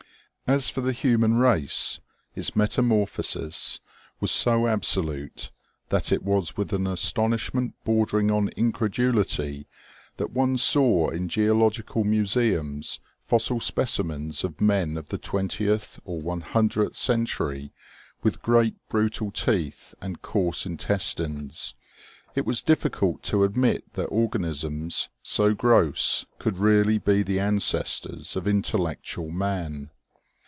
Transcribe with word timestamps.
As 0.47 0.69
for 0.69 0.81
the 0.81 0.91
human 0.91 1.35
race, 1.37 2.01
its 2.35 2.57
metamor 2.57 3.05
phosis 3.05 3.79
was 4.19 4.31
so 4.31 4.67
absolute 4.67 5.49
that 5.87 6.11
it 6.11 6.23
was 6.23 6.57
with 6.57 6.73
an 6.73 6.87
astonishment 6.87 7.73
bordering 7.85 8.29
on 8.31 8.49
incredulity 8.57 9.65
that 10.17 10.31
one 10.33 10.57
saw 10.57 11.07
in 11.07 11.29
geological 11.29 12.03
mu 12.03 12.23
seums 12.23 12.99
fossil 13.21 13.61
specimens 13.61 14.43
of 14.43 14.59
men 14.59 14.97
of 14.97 15.07
the 15.07 15.17
twentieth 15.17 16.01
or 16.03 16.17
one 16.19 16.39
OMEGA. 16.41 16.45
$35 16.47 16.51
hundredth 16.51 16.95
century, 16.97 17.71
with 18.21 18.41
great 18.41 18.75
brutal 18.89 19.31
teeth 19.31 19.95
and 20.01 20.21
coarse 20.21 20.65
intestines; 20.65 21.75
it 22.35 22.45
was 22.45 22.61
difficult 22.61 23.23
to 23.23 23.45
admit 23.45 23.93
that 23.93 24.07
organisms 24.07 25.07
so 25.23 25.53
gross 25.53 26.25
could 26.39 26.57
really 26.57 26.97
be 26.97 27.23
the 27.23 27.39
ancestors 27.39 28.35
of 28.35 28.49
intellectual 28.49 29.29
man. 29.31 29.89